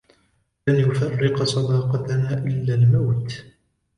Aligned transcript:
لن 0.67 0.75
يفرق 0.75 1.43
صداقتنا 1.43 2.37
إلا 2.37 2.73
الموت 2.73 3.43